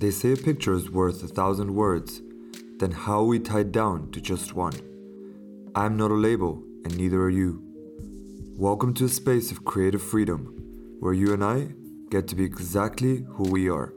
[0.00, 2.22] They say a picture is worth a thousand words,
[2.78, 4.72] then how are we tied down to just one.
[5.74, 7.62] I'm not a label, and neither are you.
[8.56, 10.56] Welcome to a space of creative freedom,
[11.00, 11.74] where you and I
[12.08, 13.92] get to be exactly who we are.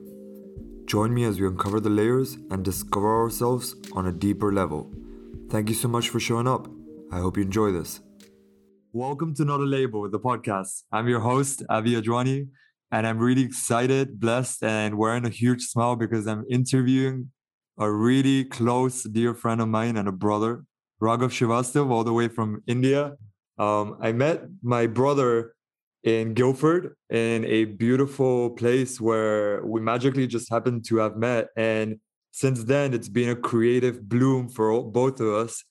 [0.88, 4.92] Join me as we uncover the layers and discover ourselves on a deeper level.
[5.50, 6.68] Thank you so much for showing up.
[7.14, 8.02] I hope you enjoy this.
[8.92, 10.84] Welcome to Not a Label, the podcast.
[10.92, 12.50] I'm your host, Avi Adjwani,
[12.94, 17.32] and I'm really excited, blessed, and wearing a huge smile because I'm interviewing
[17.80, 20.64] a really close, dear friend of mine and a brother,
[21.02, 23.14] Raghav Srivastav, all the way from India.
[23.58, 25.56] Um, I met my brother
[26.04, 31.48] in Guildford in a beautiful place where we magically just happened to have met.
[31.58, 32.00] And
[32.30, 35.64] since then, it's been a creative bloom for both of us.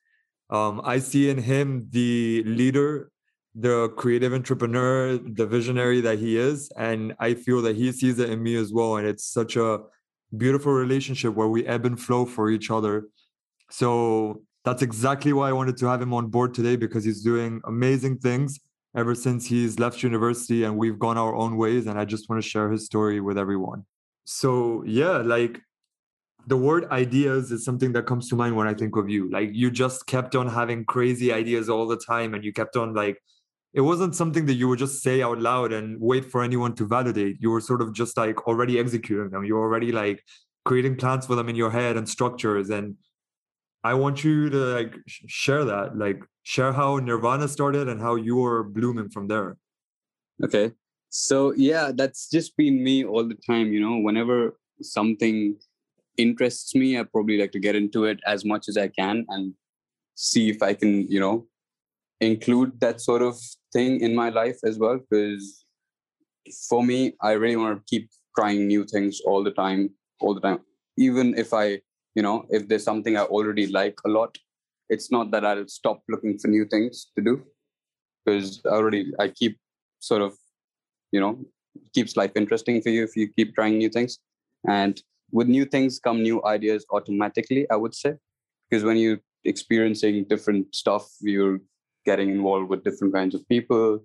[0.50, 3.11] Um, I see in him the leader
[3.54, 6.70] the creative entrepreneur, the visionary that he is.
[6.76, 8.96] And I feel that he sees it in me as well.
[8.96, 9.80] And it's such a
[10.36, 13.08] beautiful relationship where we ebb and flow for each other.
[13.70, 17.60] So that's exactly why I wanted to have him on board today because he's doing
[17.64, 18.60] amazing things
[18.96, 21.86] ever since he's left university and we've gone our own ways.
[21.86, 23.84] And I just want to share his story with everyone.
[24.24, 25.60] So, yeah, like
[26.46, 29.30] the word ideas is something that comes to mind when I think of you.
[29.30, 32.94] Like you just kept on having crazy ideas all the time and you kept on
[32.94, 33.18] like
[33.74, 36.86] it wasn't something that you would just say out loud and wait for anyone to
[36.86, 37.38] validate.
[37.40, 39.44] You were sort of just like already executing them.
[39.44, 40.22] You're already like
[40.64, 42.68] creating plans for them in your head and structures.
[42.68, 42.96] And
[43.82, 48.36] I want you to like share that, like share how Nirvana started and how you
[48.36, 49.56] were blooming from there.
[50.44, 50.72] Okay.
[51.08, 53.72] So yeah, that's just been me all the time.
[53.72, 55.56] You know, whenever something
[56.18, 59.54] interests me, I probably like to get into it as much as I can and
[60.14, 61.46] see if I can, you know,
[62.22, 63.38] include that sort of
[63.72, 65.64] thing in my life as well because
[66.68, 70.40] for me i really want to keep trying new things all the time all the
[70.40, 70.60] time.
[70.96, 71.80] Even if i
[72.14, 74.36] you know if there's something i already like a lot
[74.88, 77.42] it's not that i'll stop looking for new things to do
[78.24, 79.58] because i already i keep
[80.00, 80.36] sort of
[81.10, 81.38] you know
[81.94, 84.18] keeps life interesting for you if you keep trying new things.
[84.68, 88.14] And with new things come new ideas automatically i would say
[88.68, 91.58] because when you're experiencing different stuff you're
[92.04, 94.02] getting involved with different kinds of people.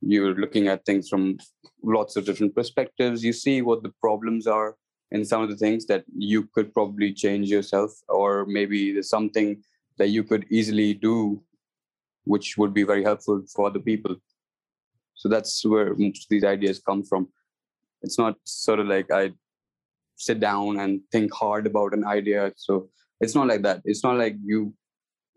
[0.00, 1.38] You're looking at things from
[1.82, 3.24] lots of different perspectives.
[3.24, 4.76] You see what the problems are
[5.10, 9.62] in some of the things that you could probably change yourself or maybe there's something
[9.96, 11.42] that you could easily do
[12.24, 14.14] which would be very helpful for other people.
[15.14, 17.28] So that's where most of these ideas come from.
[18.02, 19.32] It's not sort of like i
[20.16, 22.52] sit down and think hard about an idea.
[22.56, 23.82] So it's not like that.
[23.84, 24.74] It's not like you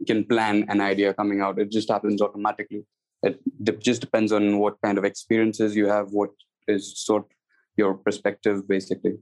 [0.06, 1.60] can plan an idea coming out.
[1.60, 2.86] It just happens automatically.
[3.24, 3.40] It
[3.80, 6.32] just depends on what kind of experiences you have, what
[6.68, 7.26] is sort
[7.78, 9.16] your perspective, basically.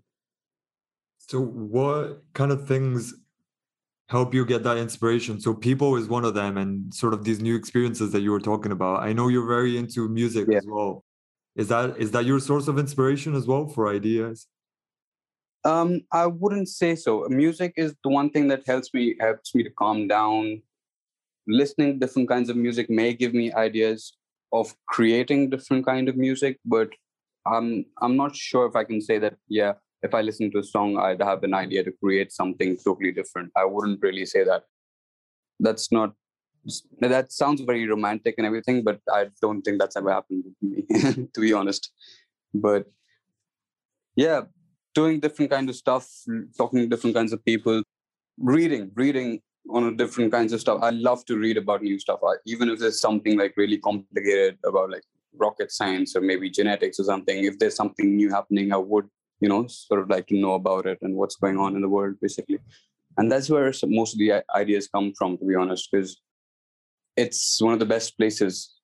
[1.18, 3.14] So, what kind of things
[4.08, 5.40] help you get that inspiration?
[5.40, 8.40] So, people is one of them, and sort of these new experiences that you were
[8.40, 9.04] talking about.
[9.04, 10.58] I know you're very into music yeah.
[10.58, 11.04] as well.
[11.56, 14.48] Is that is that your source of inspiration as well for ideas?
[15.66, 17.28] Um, I wouldn't say so.
[17.30, 20.62] Music is the one thing that helps me helps me to calm down,
[21.50, 24.14] listening to different kinds of music may give me ideas
[24.54, 26.90] of creating different kind of music but
[27.46, 30.64] i'm i'm not sure if i can say that yeah if i listen to a
[30.64, 33.52] song i'd have an idea to create something totally different.
[33.56, 34.64] I wouldn't really say that.
[35.60, 36.14] That's not
[37.00, 41.28] that sounds very romantic and everything but i don't think that's ever happened to me
[41.34, 41.92] to be honest.
[42.54, 42.86] But
[44.16, 44.42] yeah
[44.94, 46.08] doing different kind of stuff
[46.58, 47.82] talking to different kinds of people
[48.38, 49.40] reading reading
[49.70, 50.80] on different kinds of stuff.
[50.82, 54.58] I love to read about new stuff, I, even if there's something like really complicated
[54.66, 55.04] about like
[55.38, 57.44] rocket science or maybe genetics or something.
[57.44, 59.08] If there's something new happening, I would,
[59.40, 61.90] you know, sort of like to know about it and what's going on in the
[61.90, 62.60] world, basically.
[63.18, 66.22] And that's where most of the ideas come from, to be honest, because
[67.18, 68.76] it's one of the best places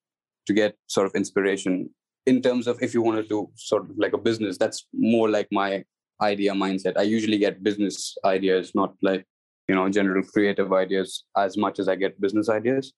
[0.47, 1.89] to get sort of inspiration
[2.25, 4.57] in terms of if you want to do sort of like a business.
[4.57, 5.83] That's more like my
[6.21, 6.97] idea mindset.
[6.97, 9.25] I usually get business ideas, not like
[9.67, 12.94] you know general creative ideas as much as i get business ideas.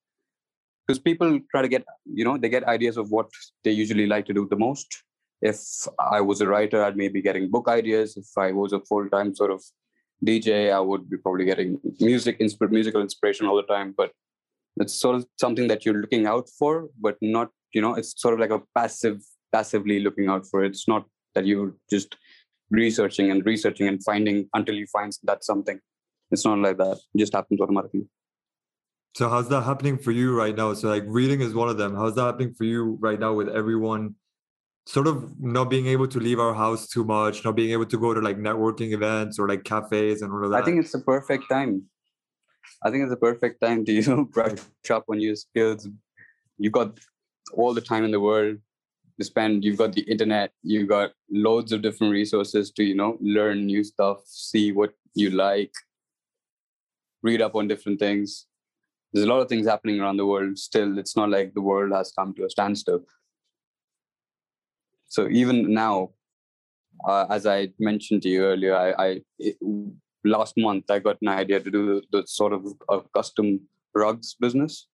[0.86, 3.30] Because people try to get you know they get ideas of what
[3.64, 5.04] they usually like to do the most.
[5.42, 5.60] If
[6.00, 8.18] i was a writer i'd maybe getting book ideas.
[8.18, 9.64] If i was a full-time sort of
[10.26, 13.94] dj i would be probably getting music insp- musical inspiration all the time.
[13.96, 14.12] But
[14.80, 18.34] it's sort of something that you're looking out for but not you know it's sort
[18.34, 19.22] of like a passive
[19.52, 20.68] passively looking out for it.
[20.68, 21.06] it's not
[21.36, 22.16] that you're just
[22.70, 25.80] researching and researching and finding until you find that something
[26.32, 27.00] it's not like that.
[27.14, 28.08] It just happens automatically.
[29.16, 30.74] So how's that happening for you right now?
[30.74, 31.96] So like reading is one of them.
[31.96, 34.16] How's that happening for you right now with everyone
[34.86, 37.98] sort of not being able to leave our house too much, not being able to
[37.98, 40.62] go to like networking events or like cafes and all of that.
[40.62, 41.84] I think it's the perfect time.
[42.84, 44.60] I think it's the perfect time to you know brush
[44.90, 45.88] up on your skills.
[46.58, 47.00] You've got
[47.54, 48.58] all the time in the world
[49.20, 49.64] to spend.
[49.64, 50.52] You've got the internet.
[50.64, 55.32] You've got loads of different resources to you know learn new stuff, see what you
[55.32, 55.72] like,
[57.30, 58.46] read up on different things.
[59.12, 60.58] There's a lot of things happening around the world.
[60.70, 63.02] Still, it's not like the world has come to a standstill.
[65.16, 66.12] So even now,
[67.08, 69.56] uh, as I mentioned to you earlier, I, I it,
[70.36, 73.62] last month I got an idea to do the, the sort of a custom
[73.96, 74.88] rugs business,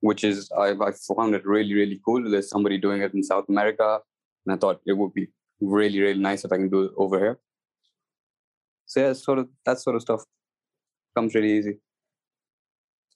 [0.00, 2.30] which is I, I found it really really cool.
[2.30, 4.00] There's somebody doing it in South America,
[4.44, 5.28] and I thought it would be
[5.60, 7.38] really really nice if I can do it over here.
[8.86, 10.24] So yeah, sort of that sort of stuff
[11.14, 11.78] comes really easy.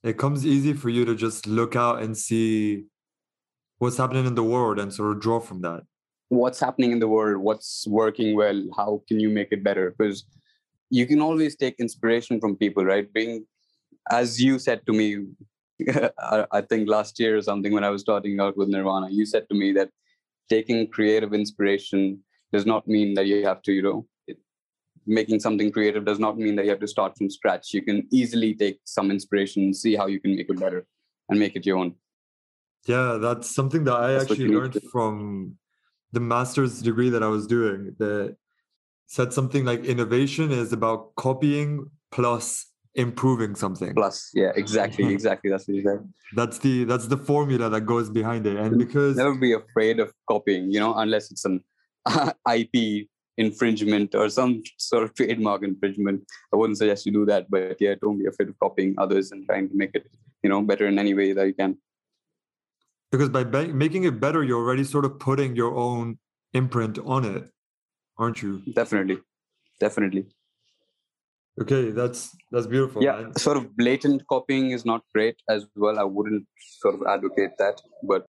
[0.03, 2.85] It comes easy for you to just look out and see
[3.79, 5.83] what's happening in the world and sort of draw from that.
[6.29, 7.43] What's happening in the world?
[7.43, 8.65] What's working well?
[8.77, 9.94] How can you make it better?
[9.97, 10.25] Because
[10.91, 13.12] you can always take inspiration from people right?
[13.12, 13.47] Being
[14.11, 15.27] as you said to me
[16.53, 19.49] i think last year or something when i was starting out with nirvana you said
[19.49, 19.91] to me that
[20.49, 22.19] taking creative inspiration
[22.53, 24.06] does not mean that you have to you know
[25.07, 28.07] making something creative does not mean that you have to start from scratch you can
[28.11, 30.87] easily take some inspiration see how you can make it better
[31.29, 31.95] and make it your own
[32.87, 35.57] yeah, that's something that I that's actually learned from
[36.13, 37.95] the master's degree that I was doing.
[37.99, 38.37] That
[39.07, 43.95] said something like innovation is about copying plus improving something.
[43.95, 45.51] Plus, yeah, exactly, exactly.
[45.51, 46.13] That's what you said.
[46.35, 48.57] That's the that's the formula that goes behind it.
[48.57, 51.63] And because never be afraid of copying, you know, unless it's an
[52.53, 53.07] IP
[53.38, 56.25] infringement or some sort of trademark infringement.
[56.52, 59.46] I wouldn't suggest you do that, but yeah, don't be afraid of copying others and
[59.46, 60.06] trying to make it,
[60.43, 61.79] you know, better in any way that you can.
[63.11, 66.19] Because by be- making it better you're already sort of putting your own
[66.55, 67.50] imprint on it
[68.19, 68.62] aren't you?
[68.75, 69.19] Definitely.
[69.81, 70.26] Definitely.
[71.61, 73.37] Okay that's that's beautiful yeah man.
[73.37, 75.99] sort of blatant copying is not great as well.
[75.99, 76.46] I wouldn't
[76.81, 78.25] sort of advocate that but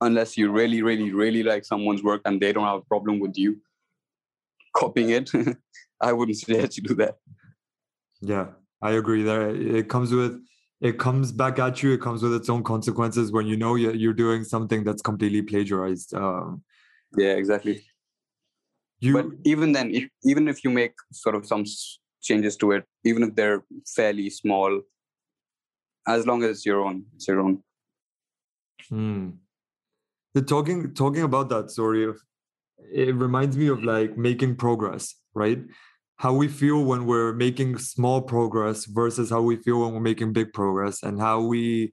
[0.00, 3.38] unless you really really really like someone's work and they don't have a problem with
[3.38, 3.60] you
[4.74, 5.30] copying it
[6.00, 7.16] i wouldn't suggest you do that
[8.20, 8.46] yeah
[8.80, 10.40] i agree there it comes with
[10.82, 11.92] it comes back at you.
[11.92, 16.12] It comes with its own consequences when you know you're doing something that's completely plagiarized.
[16.12, 16.64] Um,
[17.16, 17.84] yeah, exactly.
[18.98, 21.64] You, but even then, if, even if you make sort of some
[22.20, 24.80] changes to it, even if they're fairly small,
[26.08, 27.62] as long as it's your own, it's your own.
[28.88, 29.30] Hmm.
[30.34, 32.12] The talking talking about that story,
[32.90, 35.58] it reminds me of like making progress, right?
[36.22, 40.32] how we feel when we're making small progress versus how we feel when we're making
[40.32, 41.92] big progress and how we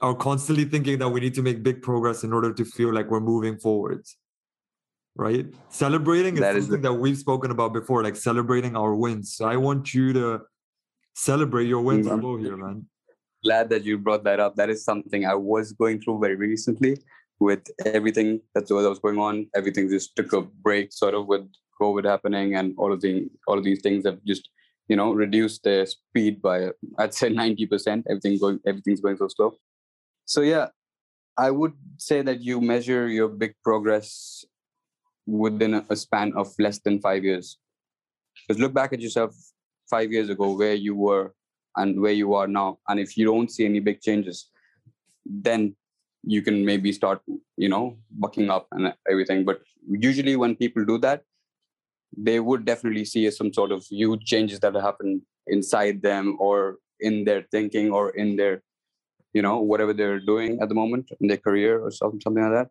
[0.00, 3.10] are constantly thinking that we need to make big progress in order to feel like
[3.10, 4.16] we're moving forwards
[5.16, 5.46] right?
[5.68, 9.34] Celebrating is that something is the- that we've spoken about before like celebrating our wins.
[9.34, 10.40] So i want you to
[11.14, 12.42] celebrate your wins mm-hmm.
[12.42, 12.86] here man.
[13.44, 14.56] Glad that you brought that up.
[14.56, 16.96] That is something i was going through very recently
[17.40, 21.46] with everything what was going on everything just took a break sort of with
[21.80, 24.50] COVID happening and all of the all of these things have just
[24.88, 28.06] you know reduced the speed by I'd say ninety percent.
[28.08, 29.54] Everything going everything's going so slow.
[30.26, 30.68] So yeah,
[31.38, 34.44] I would say that you measure your big progress
[35.26, 37.56] within a span of less than five years.
[38.46, 39.34] Because look back at yourself
[39.88, 41.34] five years ago, where you were
[41.76, 44.50] and where you are now, and if you don't see any big changes,
[45.24, 45.76] then
[46.22, 47.20] you can maybe start
[47.56, 49.44] you know bucking up and everything.
[49.44, 51.22] But usually when people do that
[52.16, 57.24] they would definitely see some sort of huge changes that happen inside them or in
[57.24, 58.62] their thinking or in their
[59.32, 62.52] you know whatever they're doing at the moment in their career or something something like
[62.52, 62.68] that.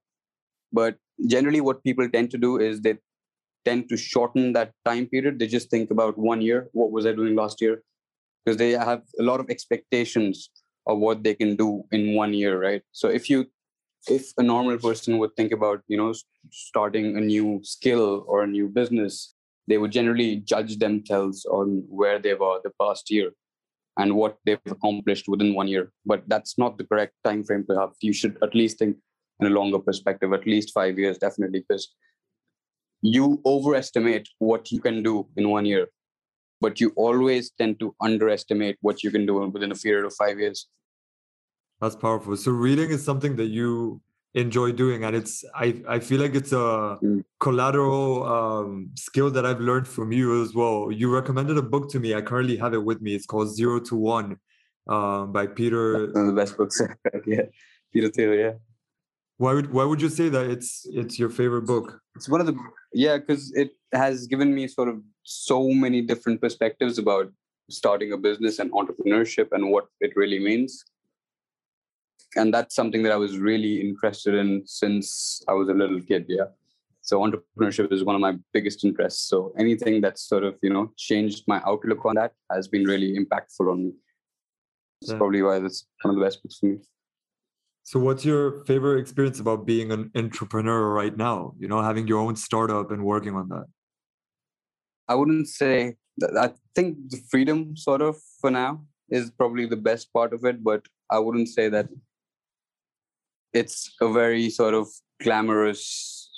[0.72, 2.98] But generally what people tend to do is they
[3.66, 5.40] tend to shorten that time period.
[5.40, 7.82] They just think about one year what was i doing last year?
[8.46, 10.50] Because they have a lot of expectations
[10.90, 12.84] of what they can do in one year right?
[12.92, 13.46] So if you
[14.08, 16.14] if a normal person would think about you know
[16.52, 19.36] starting a new skill or a new business
[19.68, 23.30] they would generally judge themselves on where they were the past year
[23.98, 25.92] and what they've accomplished within one year.
[26.06, 27.92] But that's not the correct time frame to have.
[28.02, 28.98] You should at least think
[29.40, 31.94] in a longer perspective at least 5 years definitely because
[33.02, 35.88] you overestimate what you can do in one year
[36.62, 40.40] but you always tend to underestimate what you can do within a period of 5
[40.40, 40.68] years
[41.82, 42.36] that's powerful.
[42.36, 44.02] So reading is something that you
[44.34, 47.24] enjoy doing, and it's I I feel like it's a mm.
[47.40, 50.92] collateral um, skill that I've learned from you as well.
[50.92, 52.14] You recommended a book to me.
[52.14, 53.16] I currently have it with me.
[53.16, 54.38] It's called Zero to One
[54.88, 56.08] um, by Peter.
[56.08, 56.82] One of the best books.
[57.26, 57.44] yeah,
[57.94, 58.36] Peter Thiel.
[58.36, 58.54] Yeah.
[59.40, 62.02] Why would why would you say that it's it's your favorite book?
[62.14, 62.56] It's one of the
[62.92, 67.32] yeah, because it has given me sort of so many different perspectives about
[67.70, 70.84] starting a business and entrepreneurship and what it really means.
[72.36, 76.26] And that's something that I was really interested in since I was a little kid.
[76.28, 76.50] Yeah.
[77.02, 79.30] So entrepreneurship is one of my biggest interests.
[79.30, 83.18] So anything that's sort of, you know, changed my outlook on that has been really
[83.18, 83.92] impactful on me.
[85.02, 85.18] It's yeah.
[85.18, 86.80] probably why that's one of the best books for me.
[87.90, 91.56] So, what's your favorite experience about being an entrepreneur right now?
[91.58, 93.66] You know, having your own startup and working on that.
[95.08, 96.38] I wouldn't say that.
[96.38, 100.64] I think the freedom, sort of, for now, is probably the best part of it.
[100.64, 101.90] But I wouldn't say that
[103.54, 104.88] it's a very sort of
[105.24, 106.30] glamorous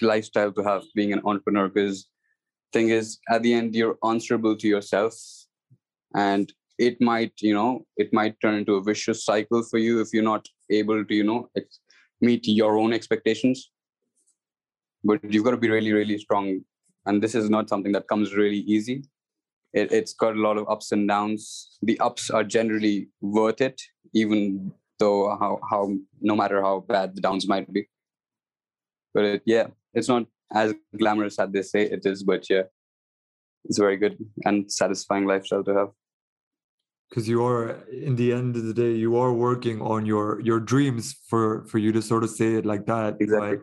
[0.00, 1.68] lifestyle to have being an entrepreneur.
[1.68, 2.06] Because
[2.72, 5.16] thing is, at the end, you're answerable to yourself,
[6.14, 10.10] and it might you know it might turn into a vicious cycle for you if
[10.14, 11.48] you're not able to you know
[12.20, 13.70] meet your own expectations.
[15.02, 16.60] But you've got to be really really strong.
[17.06, 19.04] And this is not something that comes really easy.
[19.72, 21.78] It, it's got a lot of ups and downs.
[21.82, 23.80] The ups are generally worth it
[24.12, 27.88] even though how how no matter how bad the downs might be.
[29.14, 32.62] But it, yeah it's not as glamorous as they say it is but yeah
[33.64, 35.90] it's a very good and satisfying lifestyle to have
[37.10, 40.60] because you are in the end of the day you are working on your your
[40.60, 43.58] dreams for for you to sort of say it like that exactly.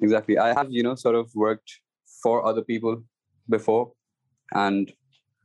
[0.00, 0.38] Exactly.
[0.38, 1.80] I have you know sort of worked
[2.22, 3.02] for other people
[3.48, 3.92] before
[4.52, 4.92] and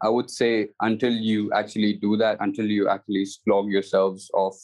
[0.01, 4.57] i would say until you actually do that until you actually slog yourselves off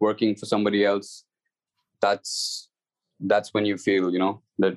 [0.00, 1.24] working for somebody else
[2.00, 2.68] that's
[3.20, 4.74] that's when you feel you know that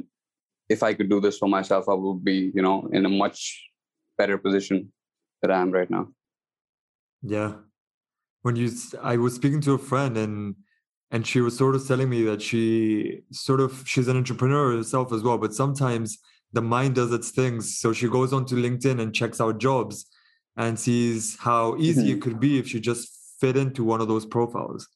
[0.70, 3.64] if i could do this for myself i would be you know in a much
[4.18, 4.92] better position
[5.42, 6.08] that i am right now
[7.26, 7.54] yeah.
[8.44, 10.56] When you, I was speaking to a friend and
[11.12, 15.14] and she was sort of telling me that she sort of she's an entrepreneur herself
[15.14, 16.18] as well, but sometimes
[16.54, 17.80] the mind does its things.
[17.80, 20.06] So she goes onto LinkedIn and checks out jobs
[20.58, 22.18] and sees how easy mm-hmm.
[22.18, 24.88] it could be if she just fit into one of those profiles.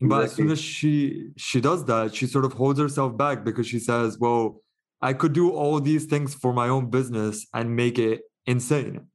[0.00, 0.24] But exactly.
[0.24, 3.78] as soon as she she does that, she sort of holds herself back because she
[3.78, 4.60] says, "Well,
[5.00, 9.06] I could do all these things for my own business and make it insane."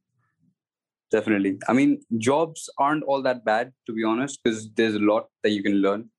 [1.11, 1.57] Definitely.
[1.67, 5.51] I mean jobs aren't all that bad to be honest because there's a lot that
[5.51, 6.09] you can learn.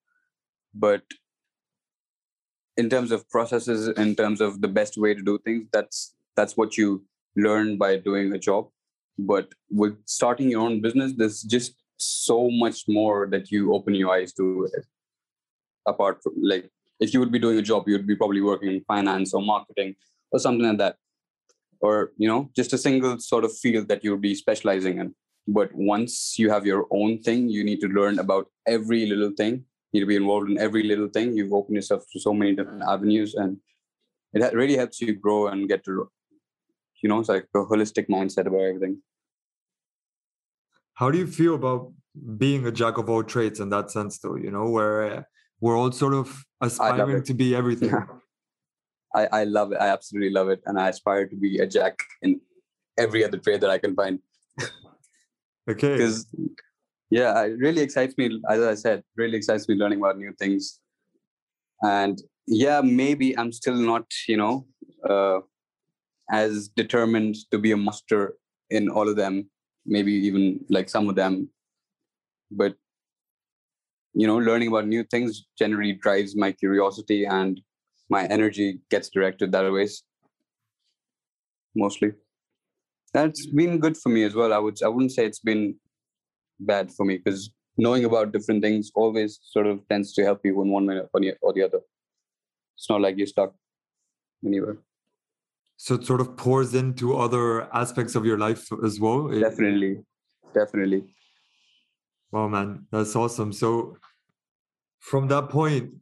[0.75, 1.03] But
[2.77, 6.57] in terms of processes in terms of the best way to do things that's that's
[6.57, 7.05] what you
[7.37, 8.69] learn by doing a job.
[9.19, 14.11] But with starting your own business there's just so much more that you open your
[14.11, 14.69] eyes to
[15.87, 18.71] apart from like if you would be doing a job you would be probably working
[18.71, 19.95] in finance or marketing
[20.33, 20.97] or something like that
[21.81, 25.15] or you know just a single sort of field that you'll be specializing in.
[25.49, 29.65] But once you have your own thing you need to learn about every little thing.
[29.93, 31.37] You need to be involved in every little thing.
[31.37, 32.93] You've opened yourself to so many different mm.
[32.93, 33.57] avenues and
[34.33, 36.09] it really helps you grow and get to
[37.03, 39.03] you know it's like a holistic mindset about everything.
[40.95, 41.93] How do you feel about
[42.37, 44.37] being a jack of all trades in that sense though?
[44.37, 45.27] You know where
[45.61, 47.91] we're all sort of aspiring to be everything
[49.15, 49.79] I, I love it.
[49.81, 50.61] I absolutely love it.
[50.67, 52.41] And I aspire to be a jack in
[52.99, 54.21] every other trade that I can find.
[55.71, 55.97] okay.
[55.97, 56.27] Because,
[57.11, 58.41] yeah, it really excites me.
[58.49, 60.79] As I said, really excites me learning about new things.
[61.83, 64.67] And yeah, maybe I'm still not, you know,
[65.09, 65.41] uh,
[66.31, 68.35] as determined to be a master
[68.71, 69.51] in all of them,
[69.87, 71.49] maybe even like some of them.
[72.51, 72.75] But,
[74.15, 77.61] you know, learning about new things generally drives my curiosity and
[78.11, 80.03] my energy gets directed that ways
[81.75, 82.13] mostly.
[83.15, 84.53] That's been good for me as well.
[84.53, 85.77] I would i wouldn't say it's been
[86.59, 90.61] bad for me because knowing about different things always sort of tends to help you
[90.63, 91.01] in one way
[91.41, 91.81] or the other.
[92.77, 93.55] It's not like you're stuck
[94.45, 94.77] anywhere.
[95.77, 99.29] So it sort of pours into other aspects of your life as well?
[99.29, 100.03] Definitely.
[100.53, 101.05] Definitely.
[102.33, 102.87] Wow man.
[102.93, 103.53] That's awesome.
[103.53, 103.97] So
[105.01, 105.95] from that point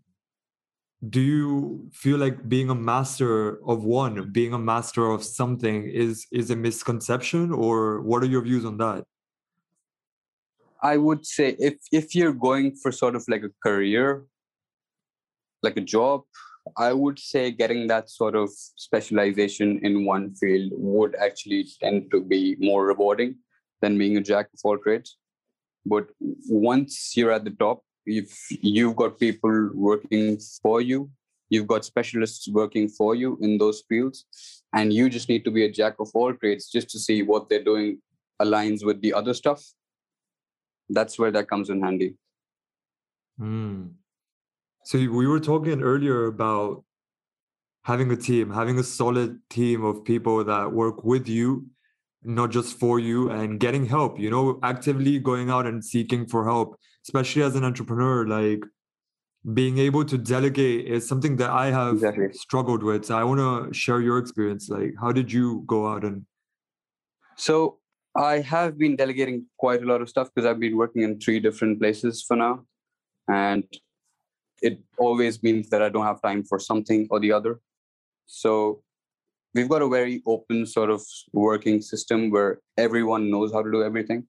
[1.06, 6.26] do you feel like being a master of one being a master of something is
[6.32, 9.04] is a misconception or what are your views on that?
[10.82, 14.24] I would say if if you're going for sort of like a career
[15.62, 16.22] like a job
[16.76, 22.20] i would say getting that sort of specialization in one field would actually tend to
[22.22, 23.34] be more rewarding
[23.80, 25.16] than being a jack of all trades.
[25.86, 26.08] But
[26.48, 31.10] once you're at the top if you've got people working for you
[31.50, 34.26] you've got specialists working for you in those fields
[34.74, 37.48] and you just need to be a jack of all trades just to see what
[37.48, 38.00] they're doing
[38.40, 39.62] aligns with the other stuff
[40.90, 42.14] that's where that comes in handy
[43.40, 43.88] mm.
[44.88, 46.82] So we were talking earlier about
[47.82, 51.66] having a team, having a solid team of people that work with you,
[52.22, 56.46] not just for you, and getting help, you know, actively going out and seeking for
[56.46, 58.26] help, especially as an entrepreneur.
[58.26, 58.62] Like
[59.54, 62.32] being able to delegate is something that I have exactly.
[62.32, 63.06] struggled with.
[63.06, 64.68] So I want to share your experience.
[64.68, 66.26] Like, how did you go out and?
[67.36, 67.78] So
[68.14, 71.40] I have been delegating quite a lot of stuff because I've been working in three
[71.40, 72.64] different places for now,
[73.28, 73.64] and
[74.60, 77.60] it always means that I don't have time for something or the other.
[78.26, 78.82] So
[79.54, 83.84] we've got a very open sort of working system where everyone knows how to do
[83.84, 84.26] everything.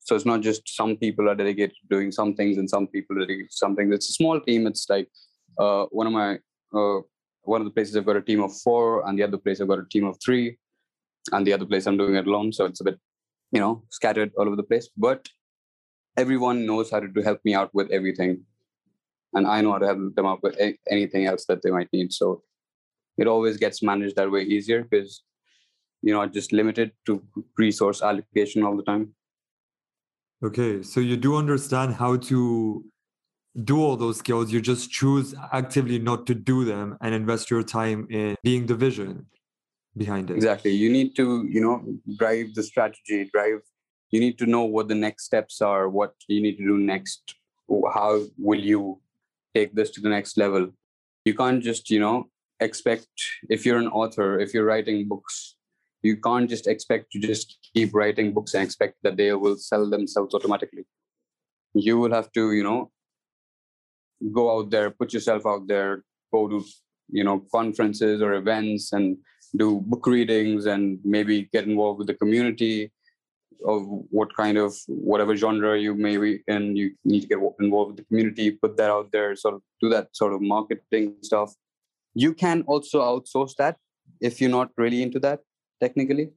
[0.00, 3.16] So it's not just some people are dedicated to doing some things and some people
[3.16, 3.92] are dedicated to something.
[3.92, 4.66] It's a small team.
[4.66, 5.08] It's like
[5.58, 6.38] uh, one of my
[6.74, 7.00] uh,
[7.42, 9.68] one of the places I've got a team of four, and the other place I've
[9.68, 10.58] got a team of three,
[11.32, 12.52] and the other place I'm doing it alone.
[12.52, 12.98] So it's a bit,
[13.52, 14.88] you know, scattered all over the place.
[14.96, 15.28] But
[16.16, 18.44] everyone knows how to do, help me out with everything,
[19.34, 21.88] and I know how to help them out with a- anything else that they might
[21.92, 22.12] need.
[22.12, 22.42] So
[23.18, 25.22] it always gets managed that way easier because
[26.02, 27.22] you're not just limited to
[27.58, 29.14] resource allocation all the time.
[30.42, 32.84] Okay, so you do understand how to
[33.64, 34.50] do all those skills.
[34.52, 38.74] You just choose actively not to do them and invest your time in being the
[38.74, 39.26] vision
[39.96, 40.36] behind it.
[40.36, 40.70] Exactly.
[40.70, 41.84] You need to, you know,
[42.16, 43.60] drive the strategy, drive.
[44.10, 47.34] You need to know what the next steps are, what you need to do next.
[47.68, 49.00] How will you
[49.54, 50.70] take this to the next level?
[51.24, 52.28] You can't just, you know,
[52.60, 53.08] expect
[53.48, 55.56] if you're an author, if you're writing books,
[56.02, 59.88] you can't just expect to just keep writing books and expect that they will sell
[59.88, 60.84] themselves automatically.
[61.74, 62.90] You will have to you know
[64.32, 66.64] go out there put yourself out there go to
[67.10, 69.16] you know conferences or events and
[69.56, 72.92] do book readings and maybe get involved with the community
[73.66, 77.88] of what kind of whatever genre you may be in you need to get involved
[77.88, 81.54] with the community put that out there sort of do that sort of marketing stuff.
[82.14, 83.76] You can also outsource that
[84.20, 85.40] if you're not really into that
[85.80, 86.30] technically.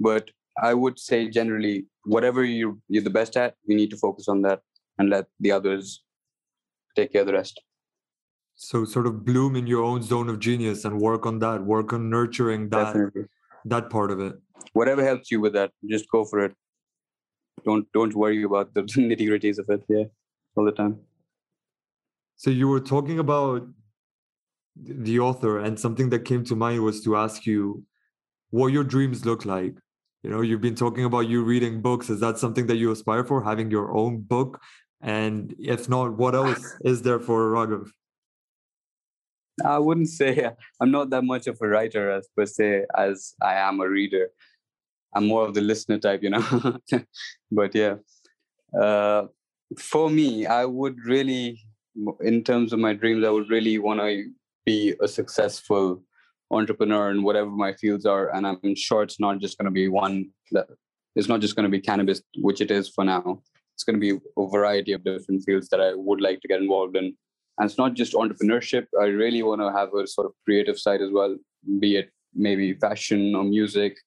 [0.00, 0.30] But
[0.62, 4.42] I would say generally, whatever you you're the best at, you need to focus on
[4.42, 4.60] that
[4.98, 6.02] and let the others
[6.96, 7.60] take care of the rest.
[8.56, 11.92] So sort of bloom in your own zone of genius and work on that, work
[11.92, 13.26] on nurturing that Definitely.
[13.64, 14.34] that part of it.
[14.72, 16.54] Whatever helps you with that, just go for it.
[17.64, 19.82] Don't don't worry about the nitty gritties of it.
[19.88, 20.04] Yeah,
[20.56, 20.98] all the time.
[22.36, 23.66] So you were talking about
[24.76, 27.84] the author, and something that came to mind was to ask you
[28.50, 29.74] what your dreams look like.
[30.22, 32.10] You know you've been talking about you reading books.
[32.10, 34.60] Is that something that you aspire for having your own book?
[35.00, 37.88] And if not what else is there for raghav?
[39.64, 43.54] I wouldn't say i'm not that much of a writer as per se as i
[43.54, 44.28] am a reader.
[45.14, 46.78] I'm more of the listener type you know?
[47.50, 47.96] But yeah.
[48.78, 49.28] Uh,
[49.78, 51.60] for me i would really
[52.20, 54.30] in terms of my dreams i would really want to
[54.64, 56.02] be a successful
[56.50, 59.88] entrepreneur in whatever my fields are and i'm sure it's not just going to be
[59.88, 60.66] one that
[61.14, 63.40] it's not just going to be cannabis which it is for now.
[63.74, 66.60] It's going to be a variety of different fields that i would like to get
[66.60, 67.06] involved in.
[67.58, 68.86] And it's not just entrepreneurship.
[69.00, 71.36] I really want to have a sort of creative side as well
[71.80, 73.98] be it maybe fashion or music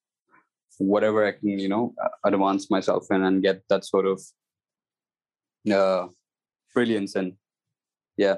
[0.78, 4.20] whatever i can you know advance myself in and get that sort of
[5.70, 6.06] uh
[6.74, 7.36] brilliance in.
[8.16, 8.36] Yeah.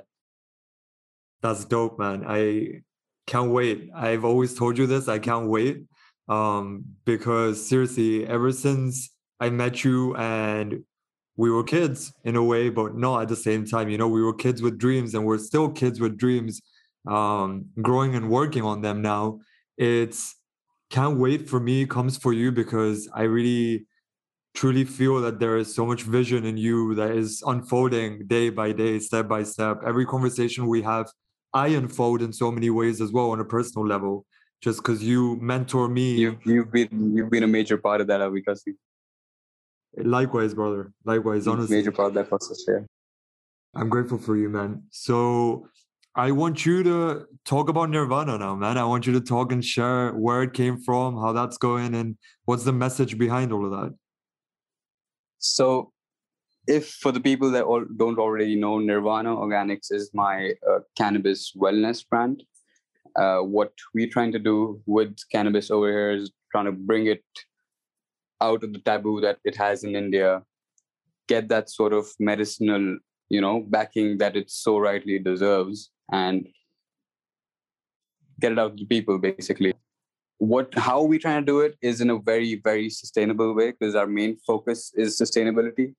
[1.43, 2.25] That's dope man.
[2.27, 2.83] I
[3.27, 3.91] can't wait.
[3.95, 5.09] I've always told you this.
[5.09, 5.85] I can't wait.
[6.29, 9.11] Um, because seriously, ever since
[9.41, 10.85] I met you and
[11.37, 13.89] we were kids in a way, but not at the same time.
[13.89, 16.61] You know, we were kids with dreams and we're still kids with dreams,
[17.09, 19.41] um, growing and working on them now.
[19.77, 20.37] It's
[20.91, 23.87] can't wait for me comes for you because I really
[24.55, 28.71] truly feel that there is so much vision in you that is unfolding day by
[28.71, 29.81] day, step by step.
[29.85, 31.11] Every conversation we have
[31.55, 34.27] I unfold in so many ways as well on a personal level.
[34.61, 38.21] Just because you mentor me, you've, you've been you've been a major part of that,
[38.21, 38.75] Abhikasi.
[39.97, 40.93] Likewise, brother.
[41.05, 41.77] Likewise, honestly.
[41.77, 42.81] Major part of that process, yeah.
[43.77, 44.85] I'm grateful for you, man.
[44.91, 45.69] So
[46.17, 48.79] I want you to talk about Nirvana now, man.
[48.79, 52.17] I want you to talk and share where it came from, how that's going, and
[52.45, 53.95] what's the message behind all of that.
[55.39, 55.93] So
[56.67, 61.53] if for the people that all don't already know, Nirvana Organics is my uh, cannabis
[61.57, 62.43] wellness brand.
[63.17, 67.25] Uh, what we're trying to do with cannabis over here is trying to bring it
[68.41, 70.43] out of the taboo that it has in India,
[71.29, 72.99] get that sort of medicinal,
[73.29, 76.47] you know, backing that it so rightly deserves, and
[78.41, 79.75] get it out to people basically.
[80.39, 83.95] What how we trying to do it is in a very very sustainable way because
[83.95, 85.95] our main focus is sustainability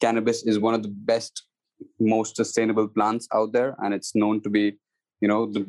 [0.00, 1.44] cannabis is one of the best
[2.00, 4.78] most sustainable plants out there, and it's known to be,
[5.20, 5.66] you know, the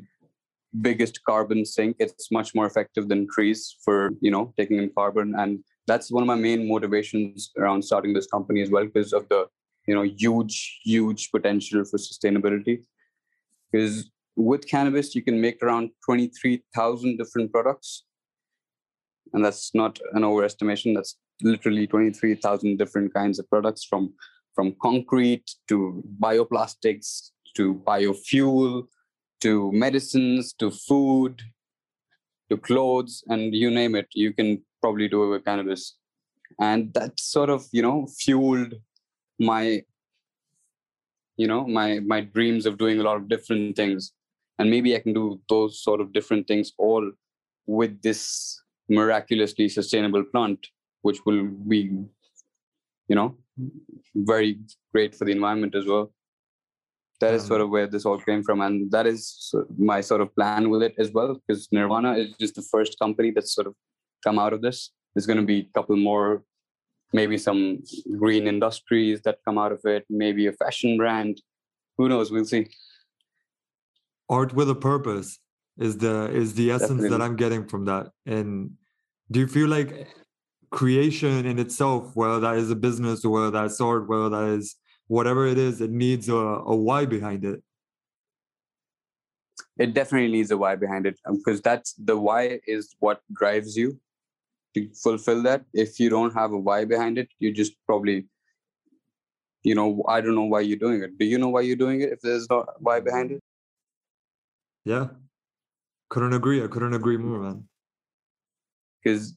[0.81, 1.95] biggest carbon sink.
[1.99, 6.23] It's much more effective than trees for you know taking in carbon, and that's one
[6.23, 9.45] of my main motivations around starting this company as well because of the
[9.87, 12.83] you know huge huge potential for sustainability.
[13.71, 18.03] Because with cannabis you can make around 23000 different products
[19.33, 20.93] and that's not an overestimation.
[20.93, 24.13] That's literally 23000 different kinds of products from
[24.55, 28.87] from concrete to bioplastics to biofuel
[29.41, 31.43] to medicines to food
[32.49, 34.07] to clothes and you name it.
[34.13, 35.97] You can probably do it with cannabis.
[36.59, 38.73] And that sort of you know fueled
[39.39, 39.83] my
[41.35, 44.13] you know my my dreams of doing a lot of different things.
[44.59, 47.11] And maybe i can do those sort of different things all
[47.67, 50.67] with this miraculously sustainable plant
[51.01, 51.81] which will be
[53.09, 53.35] you know
[54.15, 54.59] very
[54.93, 56.11] great for the environment as well.
[57.19, 60.21] That is sort of um, where this all came from and that is my sort
[60.21, 63.65] of plan with it as well because nirvana is just the first company that's sort
[63.65, 63.73] of
[64.23, 64.91] come out of this.
[65.13, 66.43] There's going to be a couple more
[67.13, 67.81] maybe some
[68.19, 71.41] green industries that come out of it maybe a fashion brand.
[71.97, 72.29] Who knows?
[72.31, 72.67] We'll see.
[74.29, 75.39] Art with a purpose
[75.79, 77.09] is the is the essence Definitely.
[77.09, 78.71] that i'm getting from that and
[79.31, 80.07] do you feel like
[80.71, 84.75] creation in itself whether that is a business or whether that's art whether that is
[85.07, 87.63] whatever it is, it needs a, a why behind it.
[89.77, 93.77] It definitely needs a why behind it because um, that's the why is what drives
[93.77, 93.99] you
[94.73, 95.63] to fulfill that.
[95.73, 98.25] If you don't have a why behind it, you just probably,
[99.63, 101.17] you know, I don't know why you're doing it.
[101.17, 103.43] Do you know why you're doing it if there's no why behind it?
[104.83, 105.07] Yeah.
[106.09, 106.63] Couldn't agree.
[106.63, 107.63] I couldn't agree more, man.
[109.03, 109.35] Because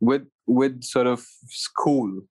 [0.00, 2.22] with with sort of school,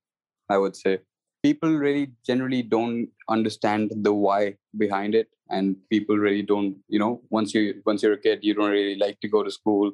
[0.50, 1.00] I would say
[1.44, 7.22] people really generally don't understand the why behind it and people really don't you know
[7.30, 9.92] once you once you're a kid you don't really like to go to school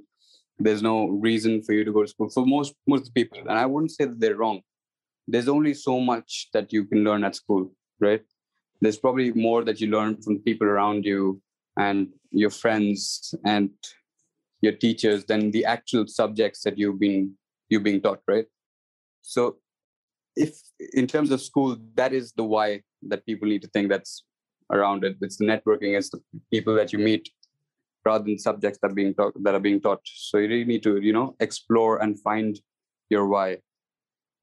[0.59, 3.65] there's no reason for you to go to school for most most people and i
[3.65, 4.61] wouldn't say that they're wrong
[5.27, 8.21] there's only so much that you can learn at school right
[8.81, 11.41] there's probably more that you learn from people around you
[11.77, 13.69] and your friends and
[14.61, 17.33] your teachers than the actual subjects that you've been
[17.69, 18.45] you've been taught right
[19.21, 19.57] so
[20.39, 20.59] if
[20.93, 24.23] in terms of school, that is the why that people need to think that's
[24.71, 25.17] around it.
[25.21, 27.29] It's the networking, it's the people that you meet
[28.05, 30.01] rather than subjects that are being taught that are being taught.
[30.03, 32.59] So you really need to, you know, explore and find
[33.09, 33.57] your why.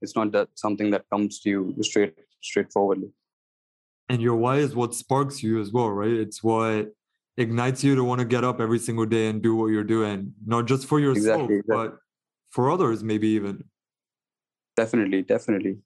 [0.03, 3.11] It's not that something that comes to you straight straightforwardly.
[4.09, 6.13] And your why is what sparks you as well, right?
[6.13, 6.93] It's what
[7.37, 10.33] ignites you to want to get up every single day and do what you're doing,
[10.47, 11.89] not just for yourself, exactly, exactly.
[11.89, 11.99] but
[12.51, 13.65] for others, maybe even.
[14.77, 15.79] Definitely, definitely.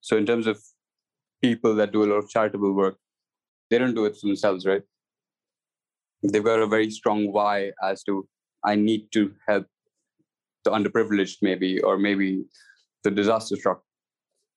[0.00, 0.60] So in terms of
[1.42, 2.96] people that do a lot of charitable work,
[3.70, 4.82] they don't do it for themselves, right?
[6.22, 8.26] They've got a very strong why as to
[8.64, 9.66] I need to help
[10.64, 12.44] the underprivileged, maybe, or maybe
[13.02, 13.82] the disaster struck.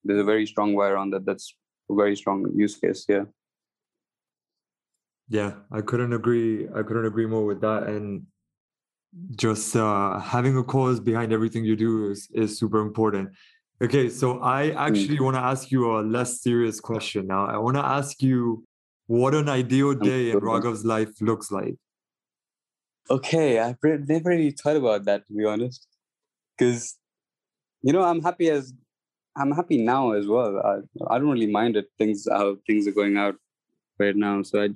[0.04, 1.26] There's a very strong why around that.
[1.26, 1.54] That's
[1.92, 3.06] a very strong use case.
[3.10, 3.26] Yeah.
[5.30, 6.68] Yeah, I couldn't agree.
[6.70, 7.84] I couldn't agree more with that.
[7.84, 8.28] And
[9.36, 13.30] just uh, having a cause behind everything you do is, is super important.
[13.82, 17.46] Okay, so I actually want to ask you a less serious question now.
[17.46, 18.66] I want to ask you
[19.06, 21.76] what an ideal day in Raghav's life looks like.
[23.10, 25.88] Okay, I've never really thought about that to be honest,
[26.58, 26.98] because
[27.82, 28.74] you know I'm happy as
[29.38, 30.58] I'm happy now as well.
[30.58, 33.36] I I don't really mind it things how things are going out
[34.00, 34.42] right now.
[34.42, 34.70] So I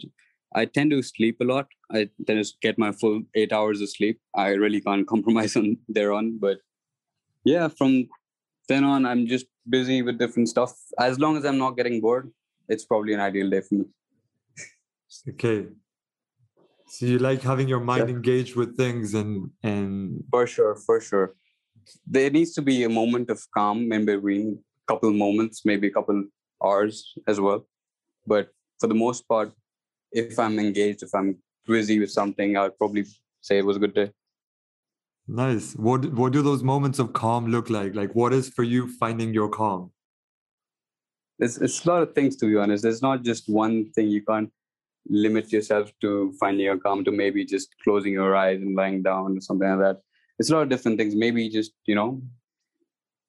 [0.53, 1.67] I tend to sleep a lot.
[1.91, 4.19] I tend to get my full eight hours of sleep.
[4.35, 6.59] I really can't compromise on thereon, but
[7.43, 8.07] yeah, from
[8.67, 10.73] then on, I'm just busy with different stuff.
[10.99, 12.31] As long as I'm not getting bored,
[12.67, 13.85] it's probably an ideal day for me.
[15.29, 15.67] okay.
[16.87, 18.15] So you like having your mind yeah.
[18.15, 21.35] engaged with things and and for sure, for sure.
[22.05, 25.91] There needs to be a moment of calm in between, a couple moments, maybe a
[25.91, 26.25] couple
[26.63, 27.65] hours as well.
[28.27, 29.53] But for the most part,
[30.11, 33.05] if I'm engaged, if I'm busy with something, I'll probably
[33.41, 34.11] say it was a good day.
[35.27, 35.73] Nice.
[35.73, 37.95] What what do those moments of calm look like?
[37.95, 39.91] Like what is for you finding your calm?
[41.39, 42.83] It's it's a lot of things to be honest.
[42.83, 44.09] There's not just one thing.
[44.09, 44.51] You can't
[45.09, 49.37] limit yourself to finding your calm to maybe just closing your eyes and lying down
[49.37, 50.01] or something like that.
[50.39, 51.15] It's a lot of different things.
[51.15, 52.21] Maybe just, you know,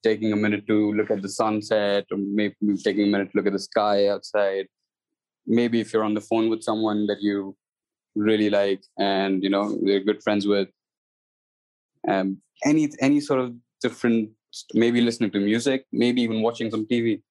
[0.02, 3.46] taking a minute to look at the sunset or maybe taking a minute to look
[3.46, 4.66] at the sky outside.
[5.46, 7.56] Maybe if you're on the phone with someone that you
[8.14, 10.68] really like and you know they're good friends with
[12.06, 14.30] um, any any sort of different
[14.74, 17.22] maybe listening to music maybe even watching some tv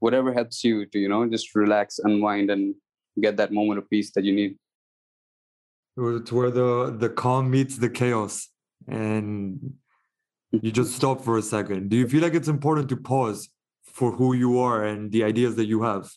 [0.00, 2.74] whatever helps you to you know just relax unwind and
[3.20, 4.56] get that moment of peace that you need.
[5.96, 8.48] It's where the the calm meets the chaos
[8.86, 9.74] and
[10.52, 11.88] you just stop for a second.
[11.88, 13.48] Do you feel like it's important to pause
[13.84, 16.10] for who you are and the ideas that you have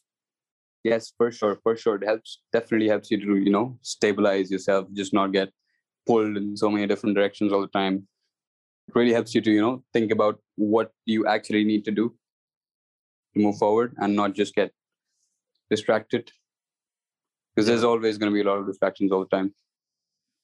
[0.84, 1.96] yes for sure for sure.
[1.96, 5.50] It helps definitely helps you to you know stabilize yourself just not get
[6.08, 8.08] pulled in so many different directions all the time.
[8.88, 12.16] It really helps you to you know think about what you actually need to do
[13.34, 14.72] to move forward and not just get
[15.70, 16.32] distracted.
[17.56, 19.54] Because there's always going to be a lot of distractions all the time.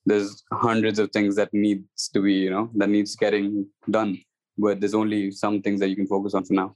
[0.06, 4.18] There's hundreds of things that needs to be you know that needs getting done
[4.58, 6.76] but there's only some things that you can focus on for now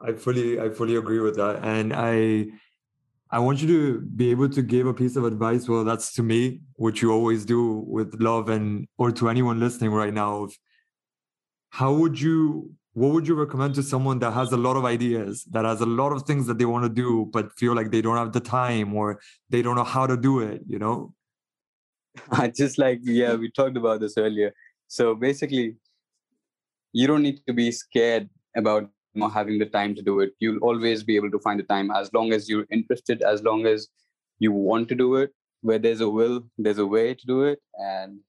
[0.00, 2.46] i fully i fully agree with that and i
[3.30, 6.22] i want you to be able to give a piece of advice well that's to
[6.22, 10.54] me which you always do with love and or to anyone listening right now Of
[11.70, 15.44] how would you what would you recommend to someone that has a lot of ideas
[15.50, 18.00] that has a lot of things that they want to do but feel like they
[18.00, 21.12] don't have the time or they don't know how to do it you know
[22.30, 24.52] I just like, yeah, we talked about this earlier.
[24.88, 25.76] So basically,
[26.92, 30.32] you don't need to be scared about not having the time to do it.
[30.38, 33.66] You'll always be able to find the time as long as you're interested, as long
[33.66, 33.88] as
[34.38, 35.32] you want to do it.
[35.62, 37.60] Where there's a will, there's a way to do it.
[37.74, 38.20] And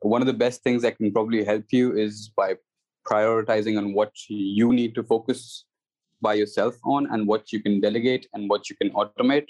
[0.00, 2.56] one of the best things that can probably help you is by
[3.06, 5.64] prioritizing on what you need to focus
[6.20, 9.46] by yourself on and what you can delegate and what you can automate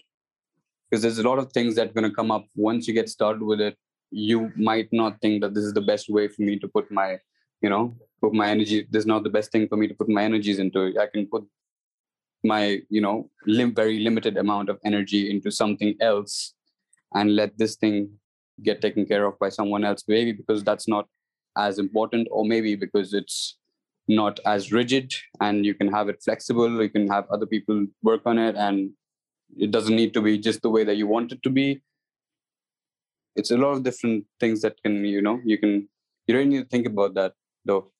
[0.90, 3.08] because there's a lot of things that are going to come up once you get
[3.08, 3.76] started with it
[4.10, 7.18] you might not think that this is the best way for me to put my
[7.62, 10.08] you know put my energy this is not the best thing for me to put
[10.08, 10.82] my energies into.
[11.04, 11.44] I can put
[12.52, 16.54] my you know lim- very limited amount of energy into something else
[17.14, 17.98] and let this thing
[18.62, 20.04] get taken care of by someone else.
[20.08, 21.08] Maybe because that's not
[21.56, 23.58] as important or maybe because it's
[24.08, 28.20] not as rigid and you can have it flexible you can have other people work
[28.26, 28.90] on it and
[29.56, 31.82] it doesn't need to be just the way that you want it to be.
[33.36, 35.88] It's a lot of different things that can you know you can
[36.26, 37.34] you don't need to think about that
[37.64, 37.93] though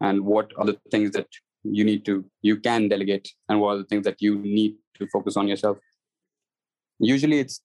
[0.00, 1.28] and what are the things that
[1.62, 5.06] you need to you can delegate and what are the things that you need to
[5.12, 5.78] focus on yourself.
[6.98, 7.60] Usually it's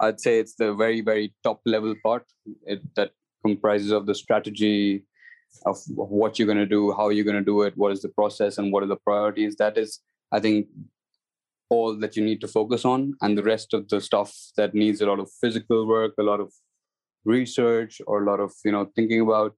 [0.00, 2.24] i'd say it's the very very top level part
[2.66, 3.10] it, that
[3.44, 5.04] comprises of the strategy
[5.66, 8.08] of what you're going to do how you're going to do it what is the
[8.08, 9.56] process and what are the priorities.
[9.56, 10.00] That is
[10.32, 10.66] i think
[11.68, 15.00] all that you need to focus on and the rest of the stuff that needs
[15.00, 16.52] a lot of physical work a lot of
[17.24, 19.54] research or a lot of you know thinking about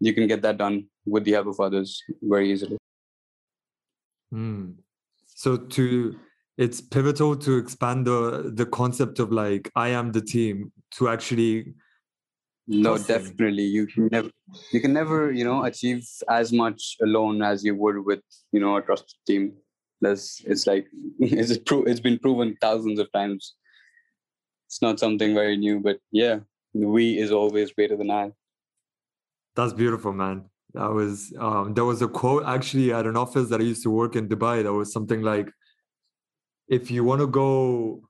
[0.00, 2.76] you can get that done with the help of others very easily
[4.32, 4.74] mm.
[5.34, 6.16] so to
[6.58, 11.74] it's pivotal to expand the the concept of like i am the team to actually
[12.68, 14.30] no definitely you can never
[14.72, 18.20] you can never you know achieve as much alone as you would with
[18.52, 19.52] you know a trusted team
[20.00, 20.86] that's it's like
[21.20, 23.54] it's pro- it's been proven thousands of times.
[24.66, 26.40] It's not something very new, but yeah,
[26.74, 28.32] we is always greater than I.
[29.56, 30.44] That's beautiful, man.
[30.74, 33.90] That was um, there was a quote actually at an office that I used to
[33.90, 34.62] work in Dubai.
[34.62, 35.50] That was something like,
[36.68, 38.02] "If you want to go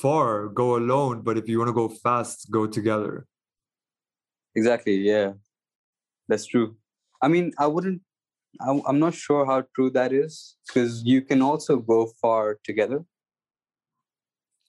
[0.00, 1.22] far, go alone.
[1.22, 3.26] But if you want to go fast, go together."
[4.54, 4.96] Exactly.
[4.96, 5.32] Yeah,
[6.28, 6.76] that's true.
[7.20, 8.02] I mean, I wouldn't
[8.60, 13.04] I'm not sure how true that is because you can also go far together.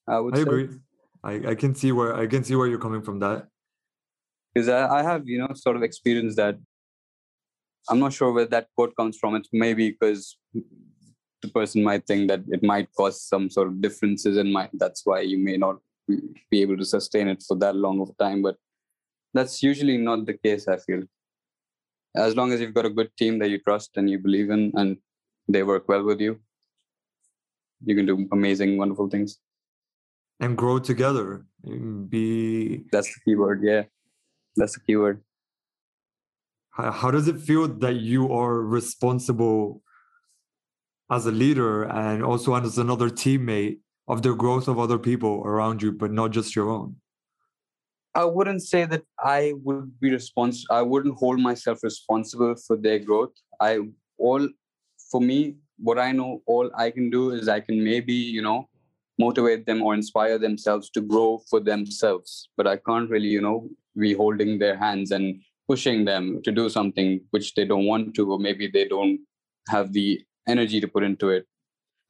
[0.08, 0.36] I would.
[0.36, 0.44] I say.
[0.44, 0.70] agree.
[1.24, 3.48] I, I can see where I can see where you're coming from that.
[4.54, 6.58] Because I, I have you know sort of experienced that.
[7.90, 9.36] I'm not sure where that quote comes from.
[9.36, 14.38] It's maybe because the person might think that it might cause some sort of differences
[14.38, 14.70] in mind.
[14.74, 18.24] That's why you may not be able to sustain it for that long of a
[18.24, 18.44] time.
[18.44, 18.58] But
[19.34, 20.68] that's usually not the case.
[20.68, 21.04] I feel
[22.16, 24.72] as long as you've got a good team that you trust and you believe in
[24.76, 24.98] and
[25.48, 26.40] they work well with you
[27.86, 29.40] you can do amazing wonderful things
[30.40, 31.46] and grow together
[32.10, 33.84] be that's the key word, yeah
[34.56, 35.22] that's the keyword
[36.72, 39.82] how, how does it feel that you are responsible
[41.10, 45.82] as a leader and also as another teammate of the growth of other people around
[45.82, 46.96] you but not just your own
[48.14, 50.76] I wouldn't say that I would be responsible.
[50.76, 53.32] I wouldn't hold myself responsible for their growth.
[53.60, 53.80] I
[54.18, 54.48] all
[55.10, 58.68] for me, what I know, all I can do is I can maybe you know
[59.18, 62.50] motivate them or inspire themselves to grow for themselves.
[62.58, 66.70] But I can't really you know be holding their hands and pushing them to do
[66.70, 69.20] something which they don't want to, or maybe they don't
[69.70, 71.46] have the energy to put into it.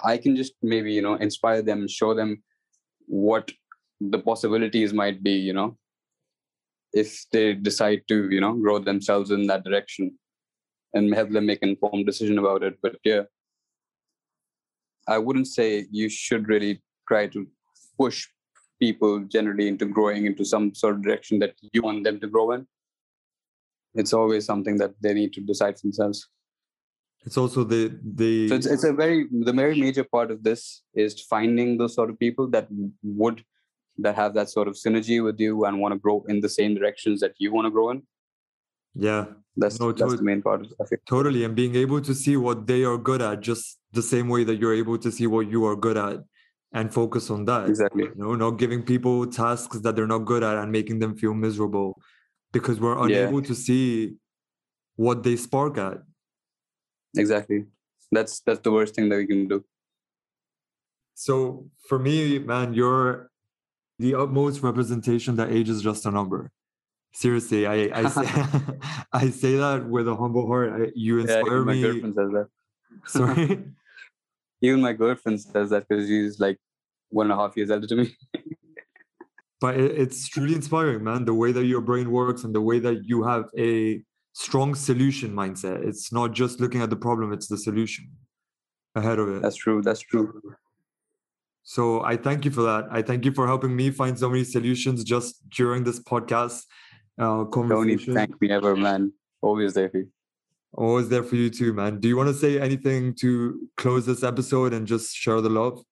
[0.04, 2.44] I can just maybe you know inspire them, show them
[3.08, 3.52] what
[4.00, 5.78] the possibilities might be you know
[6.94, 10.18] if they decide to you know grow themselves in that direction
[10.94, 12.78] and help them make informed decision about it.
[12.82, 13.24] But yeah,
[15.08, 17.48] I wouldn't say you should really try to
[17.98, 18.28] push
[18.86, 22.48] people generally into growing into some sort of direction that you want them to grow
[22.56, 22.68] in.
[23.94, 26.28] It's always something that they need to decide for themselves.
[27.26, 27.82] It's also the
[28.22, 30.62] the So it's, it's a very the very major part of this
[31.06, 32.68] is finding those sort of people that
[33.24, 33.44] would
[34.06, 36.72] that have that sort of synergy with you and want to grow in the same
[36.80, 38.00] directions that you want to grow in.
[39.08, 39.24] yeah
[39.62, 41.02] That's No, that's tot- the main part of it.
[41.16, 43.66] totally and being able to see what they are good at just
[44.00, 46.18] the same way that you're able to see what you are good at
[46.74, 47.68] and focus on that.
[47.70, 48.04] Exactly.
[48.06, 51.34] You know, not giving people tasks that they're not good at and making them feel
[51.34, 52.00] miserable
[52.52, 53.26] because we're Yeah.
[53.28, 54.16] unable to see
[54.96, 55.98] what they spark at.
[57.18, 57.66] Exactly.
[58.12, 59.64] That's that's the worst thing that we can do.
[61.16, 63.30] So for me, man, you're
[64.00, 66.52] the utmost representation that age is just a number.
[67.14, 68.26] Seriously, I I say,
[69.14, 70.70] I say that with a humble heart.
[70.72, 71.82] I, you Yeah, inspire even my me.
[71.82, 72.48] girlfriend says that.
[73.06, 73.64] Sorry.
[74.62, 76.58] Even my girlfriend says that because she's like
[77.10, 78.16] one and a half years older to me.
[79.62, 83.06] but it's truly inspiring man the way that your brain works and the way that
[83.06, 84.02] you have a
[84.34, 88.10] strong solution mindset it's not just looking at the problem it's the solution
[88.96, 89.82] ahead of it That's true.
[89.82, 90.42] That's true.
[91.64, 94.44] so i thank you for that i thank you for helping me find so many
[94.44, 96.64] solutions just during this podcast
[97.20, 99.14] uh Don't need to thank me ever, man.
[99.42, 100.08] Always there for you.
[100.78, 104.06] Oh, always there for you too man do you want to say anything to close
[104.06, 105.84] this episode and just share the love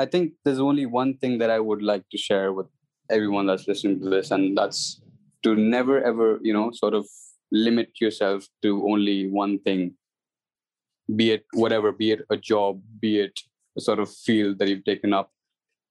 [0.00, 2.68] I think there's only one thing that I would like to share with
[3.10, 5.02] everyone that's listening to this, and that's
[5.42, 7.06] to never ever, you know, sort of
[7.52, 9.94] limit yourself to only one thing.
[11.14, 13.38] Be it whatever, be it a job, be it
[13.76, 15.30] a sort of field that you've taken up.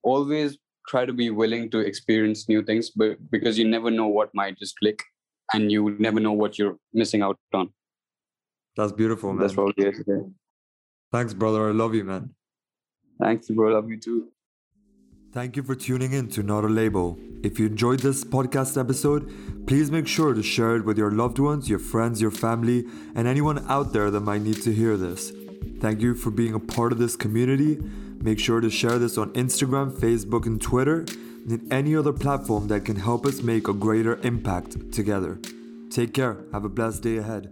[0.02, 4.34] Always try to be willing to experience new things, but because you never know what
[4.34, 5.04] might just click,
[5.54, 7.72] and you never know what you're missing out on.
[8.80, 9.96] That's beautiful man That's probably it.
[10.06, 10.22] Yeah.
[11.12, 12.24] thanks brother i love you man
[13.22, 13.74] Thanks, bro.
[13.74, 14.28] Love you too.
[15.32, 17.18] Thank you for tuning in to Not a Label.
[17.42, 21.38] If you enjoyed this podcast episode, please make sure to share it with your loved
[21.38, 25.32] ones, your friends, your family, and anyone out there that might need to hear this.
[25.80, 27.76] Thank you for being a part of this community.
[28.28, 31.04] Make sure to share this on Instagram, Facebook, and Twitter,
[31.48, 35.38] and any other platform that can help us make a greater impact together.
[35.90, 36.38] Take care.
[36.52, 37.50] Have a blessed day ahead.